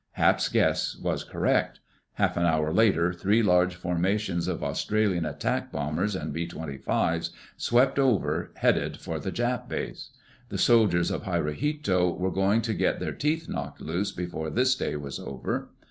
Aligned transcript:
Hap's 0.13 0.47
guess 0.49 0.95
was 0.97 1.23
correct. 1.23 1.79
Half 2.13 2.35
an 2.35 2.43
hour 2.43 2.73
later 2.73 3.13
three 3.13 3.43
large 3.43 3.75
formations 3.75 4.47
of 4.47 4.63
Australian 4.63 5.27
attack 5.27 5.71
bombers 5.71 6.15
and 6.15 6.33
B 6.33 6.47
25's 6.47 7.29
swept 7.55 7.99
over, 7.99 8.51
headed 8.55 8.97
for 8.99 9.19
the 9.19 9.31
Jap 9.31 9.69
base. 9.69 10.09
The 10.49 10.57
soldiers 10.57 11.11
of 11.11 11.25
Hirohito 11.25 12.17
were 12.17 12.31
going 12.31 12.63
to 12.63 12.73
get 12.73 12.99
their 12.99 13.11
teeth 13.13 13.47
knocked 13.47 13.79
loose 13.79 14.11
before 14.11 14.49
this 14.49 14.73
day 14.73 14.95
was 14.95 15.19
over! 15.19 15.69